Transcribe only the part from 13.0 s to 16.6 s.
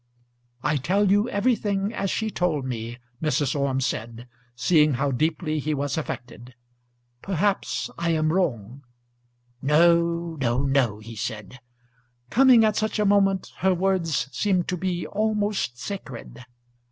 moment, her words seemed to be almost sacred."